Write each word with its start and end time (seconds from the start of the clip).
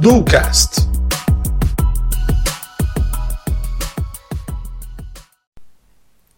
Ducast. 0.00 0.88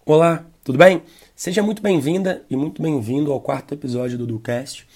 Olá, 0.05 0.45
tudo 0.63 0.77
bem? 0.77 1.03
Seja 1.35 1.63
muito 1.63 1.81
bem-vinda 1.81 2.45
e 2.51 2.57
muito 2.57 2.83
bem-vindo 2.83 3.33
ao 3.33 3.41
quarto 3.41 3.73
episódio 3.73 4.19
do 4.19 4.27
Ducast. 4.27 4.87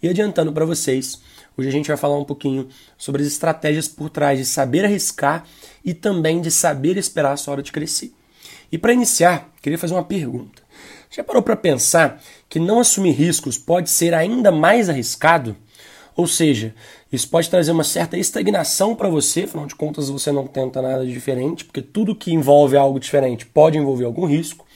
E 0.00 0.08
adiantando 0.08 0.52
para 0.52 0.64
vocês, 0.64 1.20
hoje 1.56 1.68
a 1.68 1.72
gente 1.72 1.88
vai 1.88 1.96
falar 1.96 2.18
um 2.18 2.24
pouquinho 2.24 2.68
sobre 2.96 3.22
as 3.22 3.28
estratégias 3.28 3.88
por 3.88 4.10
trás 4.10 4.38
de 4.38 4.44
saber 4.44 4.84
arriscar 4.84 5.44
e 5.84 5.92
também 5.92 6.40
de 6.40 6.52
saber 6.52 6.96
esperar 6.96 7.32
a 7.32 7.36
sua 7.36 7.52
hora 7.52 7.62
de 7.64 7.72
crescer. 7.72 8.12
E 8.70 8.78
para 8.78 8.92
iniciar, 8.92 9.52
queria 9.60 9.78
fazer 9.78 9.94
uma 9.94 10.04
pergunta. 10.04 10.67
Já 11.10 11.24
parou 11.24 11.42
para 11.42 11.56
pensar 11.56 12.20
que 12.48 12.58
não 12.58 12.80
assumir 12.80 13.12
riscos 13.12 13.56
pode 13.56 13.90
ser 13.90 14.14
ainda 14.14 14.50
mais 14.50 14.88
arriscado? 14.88 15.56
Ou 16.16 16.26
seja, 16.26 16.74
isso 17.12 17.28
pode 17.28 17.48
trazer 17.48 17.70
uma 17.70 17.84
certa 17.84 18.18
estagnação 18.18 18.94
para 18.94 19.08
você, 19.08 19.44
afinal 19.44 19.66
de 19.66 19.74
contas 19.74 20.10
você 20.10 20.32
não 20.32 20.46
tenta 20.46 20.82
nada 20.82 21.06
diferente, 21.06 21.64
porque 21.64 21.80
tudo 21.80 22.14
que 22.14 22.32
envolve 22.32 22.76
algo 22.76 22.98
diferente 22.98 23.46
pode 23.46 23.78
envolver 23.78 24.04
algum 24.04 24.26
risco. 24.26 24.66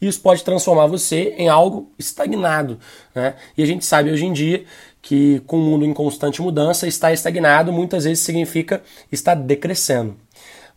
E 0.00 0.06
isso 0.06 0.20
pode 0.20 0.44
transformar 0.44 0.86
você 0.86 1.34
em 1.36 1.48
algo 1.48 1.90
estagnado. 1.98 2.78
Né? 3.14 3.34
E 3.56 3.62
a 3.62 3.66
gente 3.66 3.84
sabe 3.84 4.10
hoje 4.10 4.24
em 4.24 4.32
dia 4.32 4.64
que 5.02 5.40
com 5.46 5.58
o 5.58 5.60
mundo 5.60 5.84
em 5.84 5.92
constante 5.92 6.40
mudança, 6.40 6.86
estar 6.86 7.12
estagnado 7.12 7.72
muitas 7.72 8.04
vezes 8.04 8.24
significa 8.24 8.82
estar 9.12 9.34
decrescendo. 9.34 10.16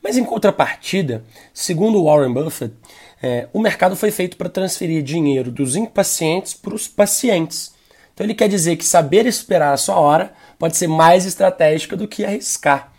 Mas 0.04 0.18
em 0.18 0.24
contrapartida, 0.24 1.24
segundo 1.54 2.04
Warren 2.04 2.34
Buffett, 2.34 2.74
é, 3.22 3.48
o 3.52 3.60
mercado 3.60 3.96
foi 3.96 4.12
feito 4.12 4.38
para 4.38 4.50
transferir 4.50 5.02
dinheiro 5.02 5.52
dos 5.52 5.76
impacientes 5.76 6.54
para 6.54 6.76
os 6.76 6.88
pacientes. 6.88 7.74
Então 8.14 8.26
ele 8.26 8.34
quer 8.34 8.50
dizer 8.50 8.76
que 8.76 8.86
saber 8.86 9.26
esperar 9.26 9.74
a 9.74 9.78
sua 9.78 10.00
hora 10.00 10.34
pode 10.58 10.76
ser 10.76 10.88
mais 10.88 11.26
estratégica 11.26 11.96
do 11.96 12.08
que 12.08 12.26
arriscar. 12.26 12.92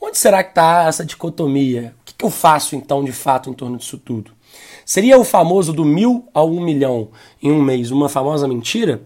Onde 0.00 0.18
será 0.18 0.42
que 0.42 0.50
está 0.50 0.84
essa 0.88 1.04
dicotomia? 1.04 1.94
O 2.00 2.04
que, 2.04 2.14
que 2.14 2.24
eu 2.24 2.30
faço 2.30 2.74
então 2.74 3.04
de 3.04 3.12
fato 3.12 3.50
em 3.50 3.52
torno 3.52 3.76
disso 3.76 3.98
tudo? 3.98 4.32
Seria 4.84 5.18
o 5.18 5.24
famoso 5.24 5.72
do 5.72 5.84
mil 5.84 6.28
ao 6.34 6.50
um 6.50 6.60
milhão 6.60 7.10
em 7.42 7.52
um 7.52 7.62
mês 7.62 7.90
uma 7.90 8.08
famosa 8.08 8.48
mentira? 8.48 9.02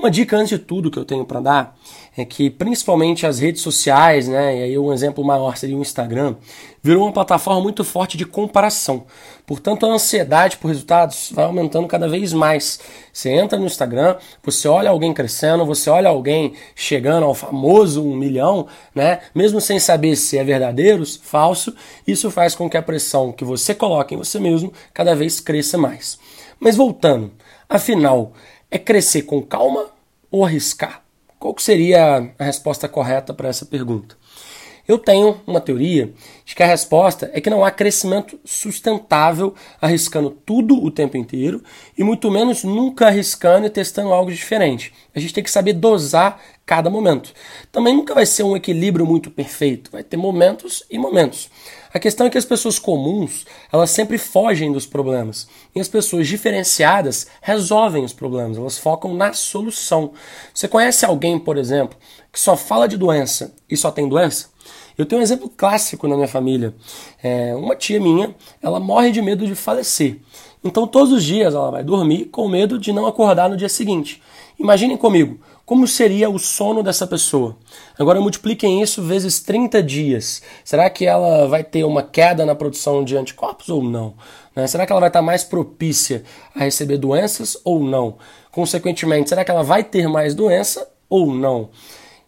Uma 0.00 0.10
dica 0.10 0.34
antes 0.34 0.48
de 0.48 0.58
tudo 0.58 0.90
que 0.90 0.98
eu 0.98 1.04
tenho 1.04 1.26
para 1.26 1.40
dar 1.40 1.76
é 2.16 2.24
que 2.24 2.48
principalmente 2.48 3.26
as 3.26 3.38
redes 3.38 3.60
sociais, 3.60 4.26
né, 4.26 4.56
e 4.56 4.62
aí 4.62 4.78
um 4.78 4.94
exemplo 4.94 5.22
maior 5.22 5.58
seria 5.58 5.76
o 5.76 5.82
Instagram, 5.82 6.36
virou 6.82 7.02
uma 7.02 7.12
plataforma 7.12 7.60
muito 7.60 7.84
forte 7.84 8.16
de 8.16 8.24
comparação. 8.24 9.04
Portanto, 9.46 9.84
a 9.84 9.90
ansiedade 9.90 10.56
por 10.56 10.68
resultados 10.68 11.30
vai 11.34 11.44
aumentando 11.44 11.86
cada 11.86 12.08
vez 12.08 12.32
mais. 12.32 12.80
Você 13.12 13.28
entra 13.28 13.58
no 13.58 13.66
Instagram, 13.66 14.16
você 14.42 14.66
olha 14.66 14.88
alguém 14.88 15.12
crescendo, 15.12 15.66
você 15.66 15.90
olha 15.90 16.08
alguém 16.08 16.54
chegando 16.74 17.26
ao 17.26 17.34
famoso 17.34 18.02
um 18.02 18.16
milhão, 18.16 18.68
né, 18.94 19.20
mesmo 19.34 19.60
sem 19.60 19.78
saber 19.78 20.16
se 20.16 20.38
é 20.38 20.42
verdadeiro, 20.42 21.04
falso, 21.20 21.74
isso 22.06 22.30
faz 22.30 22.54
com 22.54 22.70
que 22.70 22.76
a 22.78 22.82
pressão 22.82 23.32
que 23.32 23.44
você 23.44 23.74
coloca 23.74 24.14
em 24.14 24.16
você 24.16 24.40
mesmo 24.40 24.72
cada 24.94 25.14
vez 25.14 25.40
cresça 25.40 25.76
mais. 25.76 26.18
Mas 26.58 26.74
voltando, 26.74 27.30
afinal, 27.68 28.32
é 28.70 28.78
crescer 28.78 29.22
com 29.22 29.42
calma 29.42 29.89
ou 30.30 30.44
arriscar? 30.44 31.02
Qual 31.38 31.54
seria 31.58 32.32
a 32.38 32.44
resposta 32.44 32.88
correta 32.88 33.32
para 33.32 33.48
essa 33.48 33.64
pergunta? 33.64 34.16
Eu 34.86 34.98
tenho 34.98 35.40
uma 35.46 35.60
teoria 35.60 36.12
de 36.44 36.52
que 36.52 36.62
a 36.64 36.66
resposta 36.66 37.30
é 37.32 37.40
que 37.40 37.48
não 37.48 37.64
há 37.64 37.70
crescimento 37.70 38.40
sustentável 38.44 39.54
arriscando 39.80 40.30
tudo 40.44 40.82
o 40.82 40.90
tempo 40.90 41.16
inteiro 41.16 41.62
e 41.96 42.02
muito 42.02 42.28
menos 42.28 42.64
nunca 42.64 43.06
arriscando 43.06 43.66
e 43.66 43.70
testando 43.70 44.12
algo 44.12 44.32
diferente. 44.32 44.92
A 45.14 45.20
gente 45.20 45.32
tem 45.32 45.44
que 45.44 45.50
saber 45.50 45.74
dosar 45.74 46.40
cada 46.66 46.90
momento. 46.90 47.32
Também 47.70 47.94
nunca 47.94 48.14
vai 48.14 48.26
ser 48.26 48.42
um 48.42 48.56
equilíbrio 48.56 49.06
muito 49.06 49.30
perfeito, 49.30 49.92
vai 49.92 50.02
ter 50.02 50.16
momentos 50.16 50.82
e 50.90 50.98
momentos. 50.98 51.50
A 51.92 51.98
questão 51.98 52.26
é 52.26 52.30
que 52.30 52.38
as 52.38 52.44
pessoas 52.44 52.78
comuns, 52.78 53.44
elas 53.72 53.90
sempre 53.90 54.16
fogem 54.16 54.72
dos 54.72 54.86
problemas. 54.86 55.48
E 55.74 55.80
as 55.80 55.88
pessoas 55.88 56.28
diferenciadas 56.28 57.26
resolvem 57.42 58.04
os 58.04 58.12
problemas, 58.12 58.56
elas 58.56 58.78
focam 58.78 59.12
na 59.14 59.32
solução. 59.32 60.12
Você 60.54 60.68
conhece 60.68 61.04
alguém, 61.04 61.38
por 61.38 61.58
exemplo, 61.58 61.98
que 62.32 62.38
só 62.38 62.56
fala 62.56 62.86
de 62.86 62.96
doença 62.96 63.52
e 63.68 63.76
só 63.76 63.90
tem 63.90 64.08
doença? 64.08 64.50
Eu 64.96 65.06
tenho 65.06 65.20
um 65.20 65.24
exemplo 65.24 65.48
clássico 65.48 66.06
na 66.06 66.14
minha 66.14 66.28
família. 66.28 66.74
É, 67.22 67.54
uma 67.56 67.74
tia 67.74 67.98
minha, 67.98 68.34
ela 68.62 68.78
morre 68.78 69.10
de 69.10 69.22
medo 69.22 69.46
de 69.46 69.54
falecer. 69.54 70.18
Então 70.62 70.86
todos 70.86 71.12
os 71.12 71.24
dias 71.24 71.54
ela 71.54 71.70
vai 71.70 71.82
dormir 71.82 72.26
com 72.26 72.48
medo 72.48 72.78
de 72.78 72.92
não 72.92 73.06
acordar 73.06 73.48
no 73.48 73.56
dia 73.56 73.68
seguinte. 73.68 74.22
Imaginem 74.58 74.96
comigo, 74.96 75.40
como 75.64 75.86
seria 75.86 76.28
o 76.28 76.38
sono 76.38 76.82
dessa 76.82 77.06
pessoa? 77.06 77.56
Agora 77.98 78.20
multipliquem 78.20 78.82
isso 78.82 79.02
vezes 79.02 79.40
30 79.40 79.82
dias. 79.82 80.42
Será 80.64 80.90
que 80.90 81.06
ela 81.06 81.46
vai 81.46 81.64
ter 81.64 81.84
uma 81.84 82.02
queda 82.02 82.44
na 82.44 82.54
produção 82.54 83.02
de 83.02 83.16
anticorpos 83.16 83.68
ou 83.68 83.82
não? 83.82 84.14
Né? 84.54 84.66
Será 84.66 84.84
que 84.84 84.92
ela 84.92 85.00
vai 85.00 85.08
estar 85.08 85.22
mais 85.22 85.44
propícia 85.44 86.24
a 86.54 86.64
receber 86.64 86.98
doenças 86.98 87.56
ou 87.64 87.82
não? 87.82 88.16
Consequentemente, 88.50 89.28
será 89.28 89.44
que 89.44 89.50
ela 89.50 89.62
vai 89.62 89.84
ter 89.84 90.08
mais 90.08 90.34
doença 90.34 90.86
ou 91.08 91.32
não? 91.32 91.70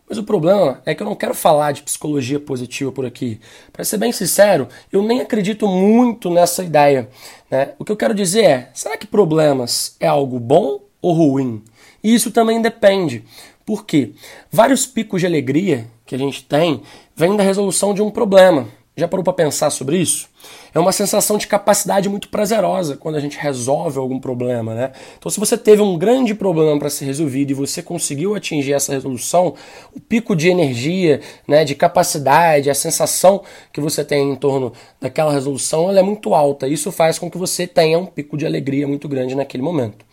Mas 0.09 0.19
o 0.19 0.25
problema 0.25 0.83
é 0.85 0.95
que 0.95 1.03
eu 1.03 1.07
não 1.07 1.15
quero 1.15 1.35
falar 1.35 1.73
de 1.73 1.83
psicologia 1.83 2.39
positiva 2.39 2.93
por 2.93 3.07
aqui. 3.07 3.41
Para 3.73 3.85
ser 3.85 3.97
bem 3.97 4.13
sincero, 4.13 4.69
eu 4.93 5.03
nem 5.03 5.21
acredito 5.21 5.67
muito 5.67 6.29
nessa 6.29 6.63
ideia. 6.63 7.09
Né? 7.51 7.73
O 7.79 7.85
que 7.85 7.93
eu 7.93 7.97
quero 7.97 8.15
dizer 8.15 8.45
é: 8.45 8.71
será 8.75 8.97
que 8.97 9.07
problemas 9.07 9.97
é 9.99 10.07
algo 10.07 10.39
bom 10.39 10.81
ou 11.01 11.13
ruim? 11.13 11.63
E 12.05 12.15
isso 12.15 12.31
também 12.31 12.61
depende. 12.61 13.25
Por 13.65 13.87
quê? 13.87 14.13
Vários 14.51 14.87
picos 14.87 15.21
de 15.21 15.27
alegria 15.27 15.87
que 16.05 16.15
a 16.15 16.19
gente 16.19 16.45
tem 16.45 16.83
vêm 17.15 17.37
da 17.37 17.43
resolução 17.43 17.95
de 17.95 18.03
um 18.03 18.11
problema. 18.11 18.69
Já 18.95 19.09
parou 19.09 19.25
para 19.25 19.33
pensar 19.33 19.71
sobre 19.71 19.97
isso? 19.97 20.29
É 20.75 20.79
uma 20.79 20.93
sensação 20.93 21.39
de 21.39 21.47
capacidade 21.47 22.11
muito 22.11 22.29
prazerosa 22.29 22.95
quando 22.95 23.15
a 23.15 23.21
gente 23.21 23.39
resolve 23.39 23.99
algum 23.99 24.21
problema, 24.21 24.75
né? 24.75 24.93
Então, 25.19 25.31
se 25.31 25.41
você 25.41 25.57
teve 25.57 25.81
um 25.81 25.97
grande 25.97 26.35
problema 26.35 26.79
para 26.79 26.91
ser 26.91 27.07
resolvido 27.07 27.53
e 27.53 27.55
você 27.55 27.83
conseguiu 27.83 28.35
atingir 28.35 28.75
essa 28.75 28.93
resolução, 28.93 29.55
o 29.97 30.01
pico 30.01 30.37
de 30.37 30.51
energia, 30.51 31.23
né, 31.49 31.65
de 31.65 31.75
capacidade, 31.75 32.69
a 32.69 32.75
sensação 32.75 33.43
que 33.73 33.81
você 33.81 34.05
tem 34.05 34.31
em 34.31 34.37
torno 34.37 34.75
daquela 35.01 35.33
resolução, 35.33 35.89
ela 35.89 36.01
é 36.01 36.03
muito 36.03 36.35
alta. 36.35 36.69
Isso 36.69 36.93
faz 36.93 37.19
com 37.19 37.31
que 37.31 37.39
você 37.39 37.67
tenha 37.67 37.99
um 37.99 38.05
pico 38.05 38.37
de 38.37 38.45
alegria 38.45 38.87
muito 38.87 39.09
grande 39.09 39.35
naquele 39.35 39.63
momento. 39.63 40.05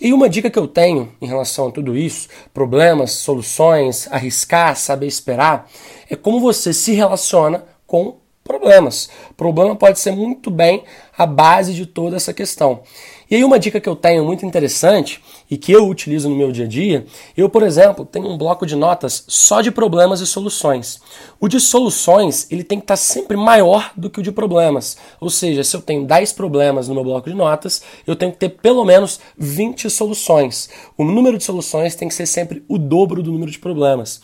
E 0.00 0.10
uma 0.10 0.28
dica 0.28 0.48
que 0.48 0.58
eu 0.58 0.66
tenho 0.66 1.12
em 1.20 1.26
relação 1.26 1.68
a 1.68 1.70
tudo 1.70 1.94
isso, 1.94 2.28
problemas, 2.54 3.12
soluções, 3.12 4.08
arriscar, 4.10 4.74
saber 4.74 5.06
esperar, 5.06 5.68
é 6.08 6.16
como 6.16 6.40
você 6.40 6.72
se 6.72 6.92
relaciona 6.92 7.64
com 7.86 8.21
problemas. 8.44 9.10
Problema 9.36 9.76
pode 9.76 9.98
ser 9.98 10.12
muito 10.12 10.50
bem 10.50 10.84
a 11.16 11.26
base 11.26 11.74
de 11.74 11.86
toda 11.86 12.16
essa 12.16 12.32
questão. 12.32 12.82
E 13.32 13.36
aí 13.36 13.44
uma 13.44 13.58
dica 13.58 13.80
que 13.80 13.88
eu 13.88 13.96
tenho 13.96 14.22
muito 14.26 14.44
interessante 14.44 15.18
e 15.50 15.56
que 15.56 15.72
eu 15.72 15.88
utilizo 15.88 16.28
no 16.28 16.36
meu 16.36 16.52
dia 16.52 16.66
a 16.66 16.68
dia, 16.68 17.06
eu, 17.34 17.48
por 17.48 17.62
exemplo, 17.62 18.04
tenho 18.04 18.28
um 18.28 18.36
bloco 18.36 18.66
de 18.66 18.76
notas 18.76 19.24
só 19.26 19.62
de 19.62 19.70
problemas 19.70 20.20
e 20.20 20.26
soluções. 20.26 21.00
O 21.40 21.48
de 21.48 21.58
soluções, 21.58 22.46
ele 22.50 22.62
tem 22.62 22.78
que 22.78 22.84
estar 22.84 22.98
sempre 22.98 23.34
maior 23.34 23.90
do 23.96 24.10
que 24.10 24.20
o 24.20 24.22
de 24.22 24.30
problemas. 24.30 24.98
Ou 25.18 25.30
seja, 25.30 25.64
se 25.64 25.74
eu 25.74 25.80
tenho 25.80 26.04
10 26.04 26.34
problemas 26.34 26.88
no 26.88 26.94
meu 26.94 27.04
bloco 27.04 27.30
de 27.30 27.34
notas, 27.34 27.82
eu 28.06 28.14
tenho 28.14 28.32
que 28.32 28.38
ter 28.38 28.50
pelo 28.50 28.84
menos 28.84 29.18
20 29.38 29.88
soluções. 29.88 30.68
O 30.98 31.02
número 31.02 31.38
de 31.38 31.44
soluções 31.44 31.94
tem 31.94 32.08
que 32.08 32.14
ser 32.14 32.26
sempre 32.26 32.62
o 32.68 32.76
dobro 32.76 33.22
do 33.22 33.32
número 33.32 33.50
de 33.50 33.58
problemas. 33.58 34.20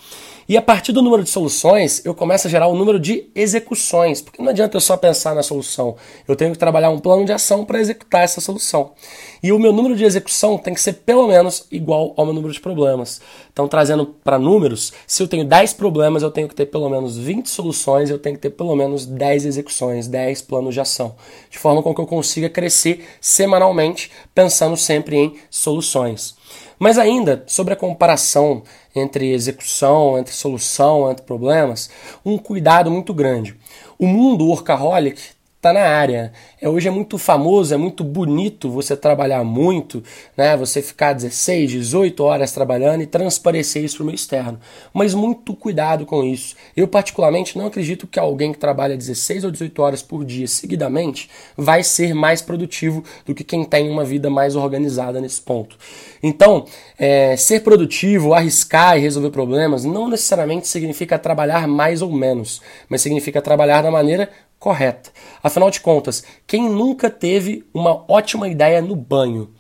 E 0.48 0.56
a 0.56 0.62
partir 0.62 0.92
do 0.92 1.02
número 1.02 1.22
de 1.22 1.28
soluções, 1.28 2.00
eu 2.06 2.14
começo 2.14 2.46
a 2.46 2.50
gerar 2.50 2.68
o 2.68 2.74
número 2.74 2.98
de 2.98 3.28
execuções, 3.34 4.22
porque 4.22 4.40
não 4.40 4.48
adianta 4.48 4.78
eu 4.78 4.80
só 4.80 4.96
pensar 4.96 5.34
na 5.34 5.42
solução. 5.42 5.94
Eu 6.26 6.34
tenho 6.34 6.52
que 6.52 6.58
trabalhar 6.58 6.88
um 6.88 6.98
plano 6.98 7.26
de 7.26 7.32
ação 7.32 7.66
para 7.66 7.78
executar 7.78 8.24
essa 8.24 8.40
solução. 8.40 8.92
E 9.42 9.52
o 9.52 9.58
meu 9.58 9.72
número 9.72 9.94
de 9.94 10.04
execução 10.04 10.58
tem 10.58 10.74
que 10.74 10.80
ser 10.80 10.94
pelo 10.94 11.28
menos 11.28 11.66
igual 11.70 12.12
ao 12.16 12.24
meu 12.24 12.34
número 12.34 12.52
de 12.52 12.60
problemas. 12.60 13.20
Então, 13.52 13.68
trazendo 13.68 14.06
para 14.06 14.38
números, 14.38 14.92
se 15.06 15.22
eu 15.22 15.28
tenho 15.28 15.44
10 15.44 15.74
problemas, 15.74 16.22
eu 16.22 16.30
tenho 16.30 16.48
que 16.48 16.54
ter 16.54 16.66
pelo 16.66 16.88
menos 16.88 17.16
20 17.16 17.48
soluções, 17.48 18.10
eu 18.10 18.18
tenho 18.18 18.36
que 18.36 18.42
ter 18.42 18.50
pelo 18.50 18.74
menos 18.74 19.06
10 19.06 19.46
execuções, 19.46 20.08
10 20.08 20.42
planos 20.42 20.74
de 20.74 20.80
ação, 20.80 21.14
de 21.50 21.58
forma 21.58 21.82
com 21.82 21.94
que 21.94 22.00
eu 22.00 22.06
consiga 22.06 22.48
crescer 22.48 23.04
semanalmente, 23.20 24.10
pensando 24.34 24.76
sempre 24.76 25.16
em 25.16 25.34
soluções. 25.50 26.36
Mas 26.78 26.98
ainda 26.98 27.42
sobre 27.46 27.74
a 27.74 27.76
comparação 27.76 28.62
entre 28.94 29.32
execução, 29.32 30.18
entre 30.18 30.32
solução, 30.32 31.10
entre 31.10 31.24
problemas, 31.24 31.90
um 32.24 32.38
cuidado 32.38 32.90
muito 32.90 33.12
grande. 33.12 33.56
O 33.98 34.06
mundo 34.06 34.46
workaholic 34.46 35.20
está 35.68 35.72
na 35.72 35.80
área. 35.80 36.32
É, 36.60 36.68
hoje 36.68 36.88
é 36.88 36.90
muito 36.90 37.18
famoso, 37.18 37.72
é 37.72 37.76
muito 37.76 38.02
bonito 38.02 38.70
você 38.70 38.96
trabalhar 38.96 39.44
muito, 39.44 40.02
né? 40.36 40.56
Você 40.56 40.82
ficar 40.82 41.12
16, 41.12 41.70
18 41.70 42.24
horas 42.24 42.52
trabalhando 42.52 43.02
e 43.02 43.06
transparecer 43.06 43.84
isso 43.84 43.96
para 43.96 44.02
o 44.02 44.06
meio 44.06 44.16
externo. 44.16 44.58
Mas 44.92 45.14
muito 45.14 45.54
cuidado 45.54 46.06
com 46.06 46.24
isso. 46.24 46.56
Eu, 46.76 46.88
particularmente, 46.88 47.56
não 47.56 47.66
acredito 47.66 48.06
que 48.06 48.18
alguém 48.18 48.52
que 48.52 48.58
trabalha 48.58 48.96
16 48.96 49.44
ou 49.44 49.50
18 49.50 49.82
horas 49.82 50.02
por 50.02 50.24
dia 50.24 50.46
seguidamente 50.46 51.28
vai 51.56 51.82
ser 51.82 52.14
mais 52.14 52.40
produtivo 52.40 53.04
do 53.24 53.34
que 53.34 53.44
quem 53.44 53.64
tem 53.64 53.90
uma 53.90 54.04
vida 54.04 54.30
mais 54.30 54.56
organizada 54.56 55.20
nesse 55.20 55.40
ponto. 55.40 55.76
Então, 56.22 56.64
é, 56.98 57.36
ser 57.36 57.60
produtivo, 57.60 58.34
arriscar 58.34 58.96
e 58.96 59.00
resolver 59.00 59.30
problemas 59.30 59.84
não 59.84 60.08
necessariamente 60.08 60.66
significa 60.66 61.18
trabalhar 61.18 61.68
mais 61.68 62.02
ou 62.02 62.10
menos, 62.10 62.60
mas 62.88 63.02
significa 63.02 63.40
trabalhar 63.40 63.82
da 63.82 63.90
maneira 63.90 64.30
correta. 64.58 65.10
Afinal 65.42 65.70
de 65.70 65.80
contas, 65.80 66.24
quem 66.46 66.68
nunca 66.68 67.08
teve 67.08 67.64
uma 67.72 68.04
ótima 68.08 68.48
ideia 68.48 68.82
no 68.82 68.96
banho? 68.96 69.50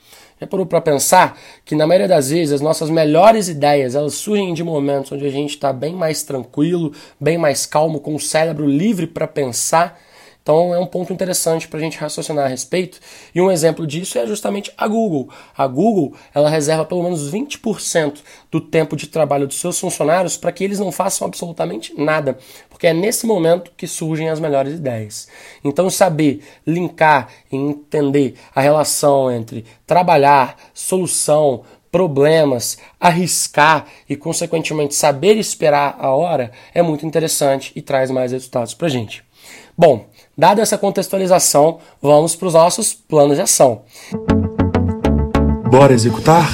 Já 0.40 0.46
parou 0.46 0.66
para 0.66 0.80
pensar 0.80 1.36
que 1.64 1.74
na 1.74 1.86
maioria 1.86 2.06
das 2.06 2.30
vezes 2.30 2.52
as 2.52 2.60
nossas 2.60 2.90
melhores 2.90 3.48
ideias 3.48 3.94
elas 3.94 4.14
surgem 4.14 4.54
de 4.54 4.62
momentos 4.62 5.10
onde 5.10 5.26
a 5.26 5.30
gente 5.30 5.50
está 5.50 5.72
bem 5.72 5.94
mais 5.94 6.22
tranquilo, 6.22 6.92
bem 7.18 7.36
mais 7.36 7.66
calmo, 7.66 8.00
com 8.00 8.14
o 8.14 8.20
cérebro 8.20 8.66
livre 8.66 9.06
para 9.06 9.26
pensar 9.26 9.98
então 10.48 10.74
é 10.74 10.78
um 10.78 10.86
ponto 10.86 11.12
interessante 11.12 11.68
para 11.68 11.78
a 11.78 11.82
gente 11.82 11.98
raciocinar 11.98 12.46
a 12.46 12.48
respeito. 12.48 12.98
E 13.34 13.40
um 13.40 13.50
exemplo 13.50 13.86
disso 13.86 14.18
é 14.18 14.26
justamente 14.26 14.72
a 14.78 14.88
Google. 14.88 15.28
A 15.54 15.66
Google 15.66 16.14
ela 16.34 16.48
reserva 16.48 16.86
pelo 16.86 17.02
menos 17.02 17.30
20% 17.30 18.20
do 18.50 18.58
tempo 18.58 18.96
de 18.96 19.08
trabalho 19.08 19.46
dos 19.46 19.60
seus 19.60 19.78
funcionários 19.78 20.38
para 20.38 20.50
que 20.50 20.64
eles 20.64 20.78
não 20.78 20.90
façam 20.90 21.28
absolutamente 21.28 21.92
nada, 22.00 22.38
porque 22.70 22.86
é 22.86 22.94
nesse 22.94 23.26
momento 23.26 23.72
que 23.76 23.86
surgem 23.86 24.30
as 24.30 24.40
melhores 24.40 24.72
ideias. 24.72 25.28
Então 25.62 25.90
saber 25.90 26.42
linkar 26.66 27.28
e 27.52 27.56
entender 27.56 28.36
a 28.54 28.62
relação 28.62 29.30
entre 29.30 29.66
trabalhar, 29.86 30.56
solução, 30.72 31.62
problemas, 31.92 32.78
arriscar 32.98 33.84
e, 34.08 34.16
consequentemente, 34.16 34.94
saber 34.94 35.36
esperar 35.36 35.96
a 35.98 36.14
hora 36.14 36.50
é 36.72 36.80
muito 36.80 37.04
interessante 37.04 37.70
e 37.76 37.82
traz 37.82 38.10
mais 38.10 38.32
resultados 38.32 38.72
para 38.72 38.86
a 38.86 38.90
gente. 38.90 39.28
Bom, 39.76 40.06
dada 40.38 40.62
essa 40.62 40.78
contextualização, 40.78 41.80
vamos 42.00 42.36
para 42.36 42.46
os 42.46 42.54
nossos 42.54 42.94
planos 42.94 43.36
de 43.36 43.42
ação. 43.42 43.82
Bora 45.68 45.92
executar? 45.92 46.48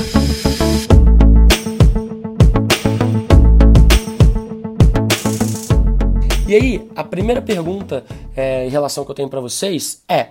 E 6.49 6.55
aí, 6.55 6.91
a 6.97 7.05
primeira 7.05 7.43
pergunta 7.43 8.05
é, 8.35 8.67
em 8.67 8.71
relação 8.71 9.05
que 9.05 9.11
eu 9.11 9.15
tenho 9.15 9.29
para 9.29 9.41
vocês 9.41 10.03
é: 10.09 10.29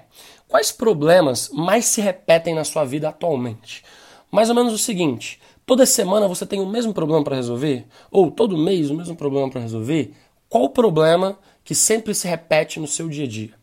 quais 0.47 0.71
problemas 0.71 1.51
mais 1.53 1.85
se 1.85 2.01
repetem 2.01 2.55
na 2.55 2.63
sua 2.63 2.83
vida 2.83 3.09
atualmente? 3.09 3.83
Mais 4.31 4.49
ou 4.49 4.55
menos 4.55 4.73
o 4.73 4.79
seguinte: 4.79 5.39
toda 5.63 5.85
semana 5.85 6.27
você 6.27 6.43
tem 6.43 6.59
o 6.59 6.65
mesmo 6.65 6.91
problema 6.91 7.23
para 7.23 7.35
resolver? 7.35 7.85
Ou 8.09 8.31
todo 8.31 8.57
mês 8.57 8.89
o 8.89 8.95
mesmo 8.95 9.15
problema 9.15 9.47
para 9.49 9.61
resolver? 9.61 10.11
Qual 10.49 10.63
o 10.63 10.69
problema 10.69 11.37
que 11.63 11.75
sempre 11.75 12.13
se 12.13 12.27
repete 12.27 12.79
no 12.79 12.87
seu 12.87 13.07
dia 13.07 13.25
a 13.25 13.27
dia? 13.27 13.53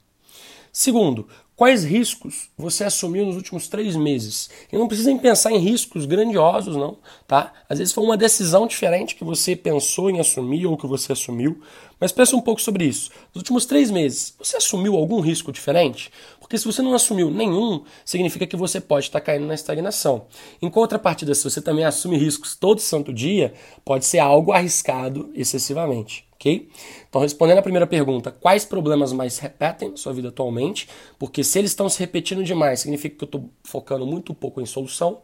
Segundo, 0.73 1.27
quais 1.57 1.85
riscos 1.85 2.49
você 2.57 2.85
assumiu 2.85 3.27
nos 3.27 3.37
últimos 3.37 3.69
três 3.69 3.97
meses? 3.97 4.49
E 4.73 4.79
não 4.79 4.89
precisa 4.89 5.15
pensar 5.17 5.51
em 5.51 5.59
riscos 5.59 6.07
grandiosos, 6.07 6.77
não, 6.77 6.97
tá? 7.27 7.53
Às 7.69 7.79
vezes 7.81 7.93
foi 7.93 8.03
uma 8.03 8.17
decisão 8.17 8.67
diferente 8.67 9.15
que 9.17 9.25
você 9.25 9.57
pensou 9.57 10.09
em 10.09 10.21
assumir 10.21 10.65
ou 10.65 10.77
que 10.77 10.87
você 10.87 11.13
assumiu, 11.13 11.61
mas 11.99 12.13
pensa 12.13 12.35
um 12.35 12.41
pouco 12.41 12.63
sobre 12.63 12.87
isso. 12.87 13.11
Nos 13.35 13.43
últimos 13.43 13.67
três 13.67 13.91
meses, 13.91 14.33
você 14.39 14.57
assumiu 14.57 14.97
algum 14.97 15.21
risco 15.21 15.53
diferente? 15.53 16.11
Porque 16.39 16.57
se 16.57 16.65
você 16.65 16.81
não 16.81 16.95
assumiu 16.95 17.31
nenhum, 17.31 17.83
significa 18.05 18.47
que 18.47 18.57
você 18.57 18.81
pode 18.81 19.07
estar 19.07 19.21
caindo 19.21 19.45
na 19.45 19.55
estagnação. 19.55 20.27
Em 20.63 20.71
contrapartida, 20.71 21.35
se 21.35 21.45
você 21.45 21.61
também 21.61 21.85
assume 21.85 22.17
riscos 22.17 22.55
todo 22.55 22.81
santo 22.81 23.13
dia, 23.13 23.53
pode 23.85 24.07
ser 24.07 24.21
algo 24.21 24.53
arriscado 24.53 25.31
excessivamente 25.35 26.30
ok? 26.41 26.71
Então, 27.09 27.21
respondendo 27.21 27.59
a 27.59 27.63
primeira 27.63 27.87
pergunta, 27.87 28.31
quais 28.31 28.65
problemas 28.65 29.13
mais 29.13 29.39
repetem 29.39 29.91
na 29.91 29.97
sua 29.99 30.15
vida 30.15 30.29
atualmente? 30.29 30.89
Porque 31.19 31.45
se 31.45 31.59
eles 31.59 31.73
estão 31.73 31.89
se 31.89 32.01
repetindo 32.01 32.43
demais, 32.43 32.81
significa 32.81 33.15
que 33.15 33.25
eu 33.25 33.27
estou 33.27 33.51
focando 33.63 34.07
muito 34.07 34.33
pouco 34.33 34.61
em 34.61 34.67
solução. 34.67 35.21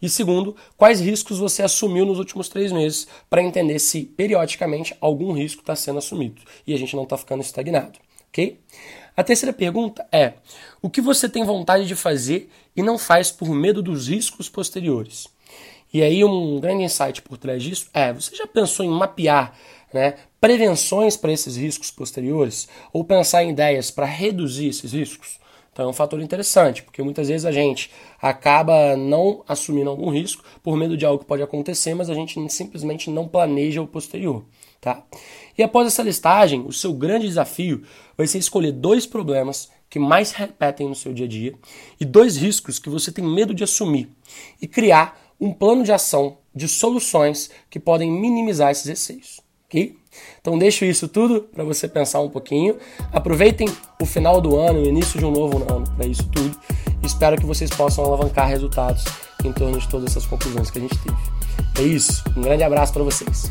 E 0.00 0.08
segundo, 0.08 0.54
quais 0.76 1.00
riscos 1.00 1.38
você 1.38 1.64
assumiu 1.64 2.06
nos 2.06 2.18
últimos 2.18 2.48
três 2.48 2.70
meses 2.70 3.08
para 3.28 3.42
entender 3.42 3.80
se 3.80 4.04
periodicamente 4.04 4.94
algum 5.00 5.32
risco 5.32 5.60
está 5.60 5.74
sendo 5.74 5.98
assumido 5.98 6.40
e 6.64 6.72
a 6.72 6.78
gente 6.78 6.94
não 6.94 7.02
está 7.02 7.16
ficando 7.16 7.42
estagnado, 7.42 7.98
ok? 8.28 8.60
A 9.16 9.24
terceira 9.24 9.52
pergunta 9.52 10.06
é: 10.12 10.34
o 10.80 10.88
que 10.88 11.00
você 11.00 11.28
tem 11.28 11.42
vontade 11.42 11.84
de 11.86 11.96
fazer 11.96 12.48
e 12.76 12.82
não 12.82 12.96
faz 12.96 13.32
por 13.32 13.50
medo 13.50 13.82
dos 13.82 14.06
riscos 14.06 14.48
posteriores? 14.48 15.26
E 15.92 16.02
aí, 16.02 16.22
um 16.24 16.60
grande 16.60 16.84
insight 16.84 17.20
por 17.20 17.36
trás 17.36 17.60
disso 17.60 17.88
é: 17.92 18.12
você 18.12 18.36
já 18.36 18.46
pensou 18.46 18.86
em 18.86 18.88
mapear 18.88 19.52
né, 19.92 20.14
prevenções 20.40 21.16
para 21.16 21.32
esses 21.32 21.56
riscos 21.56 21.90
posteriores 21.90 22.68
ou 22.92 23.04
pensar 23.04 23.44
em 23.44 23.50
ideias 23.50 23.90
para 23.90 24.06
reduzir 24.06 24.68
esses 24.68 24.92
riscos. 24.92 25.38
Então 25.72 25.86
é 25.86 25.88
um 25.88 25.94
fator 25.94 26.20
interessante, 26.20 26.82
porque 26.82 27.02
muitas 27.02 27.28
vezes 27.28 27.46
a 27.46 27.52
gente 27.52 27.90
acaba 28.20 28.96
não 28.96 29.44
assumindo 29.46 29.88
algum 29.88 30.10
risco 30.10 30.44
por 30.62 30.76
medo 30.76 30.96
de 30.96 31.06
algo 31.06 31.20
que 31.20 31.28
pode 31.28 31.42
acontecer, 31.42 31.94
mas 31.94 32.10
a 32.10 32.14
gente 32.14 32.38
simplesmente 32.52 33.08
não 33.08 33.28
planeja 33.28 33.80
o 33.80 33.86
posterior. 33.86 34.44
Tá? 34.80 35.02
E 35.56 35.62
após 35.62 35.86
essa 35.86 36.02
listagem, 36.02 36.64
o 36.66 36.72
seu 36.72 36.92
grande 36.92 37.28
desafio 37.28 37.82
vai 38.16 38.26
ser 38.26 38.38
escolher 38.38 38.72
dois 38.72 39.06
problemas 39.06 39.70
que 39.88 39.98
mais 39.98 40.32
repetem 40.32 40.88
no 40.88 40.94
seu 40.94 41.12
dia 41.12 41.26
a 41.26 41.28
dia 41.28 41.54
e 42.00 42.04
dois 42.04 42.36
riscos 42.36 42.78
que 42.78 42.88
você 42.88 43.12
tem 43.12 43.24
medo 43.24 43.54
de 43.54 43.64
assumir 43.64 44.08
e 44.60 44.66
criar 44.66 45.18
um 45.40 45.52
plano 45.52 45.84
de 45.84 45.92
ação 45.92 46.38
de 46.54 46.66
soluções 46.66 47.50
que 47.68 47.78
podem 47.78 48.10
minimizar 48.10 48.70
esses 48.70 48.86
receios 48.86 49.49
ok? 49.70 49.96
Então 50.40 50.58
deixo 50.58 50.84
isso 50.84 51.06
tudo 51.06 51.42
para 51.42 51.62
você 51.62 51.86
pensar 51.86 52.20
um 52.20 52.28
pouquinho. 52.28 52.76
Aproveitem 53.12 53.68
o 54.00 54.04
final 54.04 54.40
do 54.40 54.56
ano, 54.56 54.80
o 54.80 54.84
início 54.84 55.18
de 55.18 55.24
um 55.24 55.30
novo 55.30 55.58
ano 55.72 55.84
para 55.96 56.06
isso 56.06 56.28
tudo. 56.30 56.58
Espero 57.02 57.36
que 57.36 57.46
vocês 57.46 57.70
possam 57.70 58.04
alavancar 58.04 58.48
resultados 58.48 59.04
em 59.44 59.52
torno 59.52 59.78
de 59.78 59.88
todas 59.88 60.10
essas 60.10 60.26
conclusões 60.26 60.70
que 60.70 60.78
a 60.78 60.82
gente 60.82 60.98
teve. 60.98 61.16
É 61.78 61.82
isso. 61.82 62.22
Um 62.36 62.42
grande 62.42 62.64
abraço 62.64 62.92
para 62.92 63.04
vocês. 63.04 63.50